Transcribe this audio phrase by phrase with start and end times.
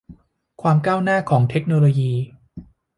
[0.61, 2.11] ความก้าวหน้าของเทคโนโลยี